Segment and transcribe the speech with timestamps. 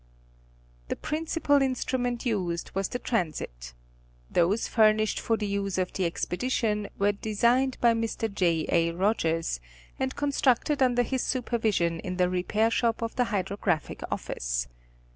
[0.87, 3.75] The principal instrument used was the transit.
[4.31, 8.33] Those furnished for the use of the expedition were designed by Mr.
[8.33, 8.65] J.
[8.69, 8.93] A.
[8.93, 9.59] Rogers,
[9.99, 14.67] and constructed under his supervision in the repair shop of the Hydrographic office.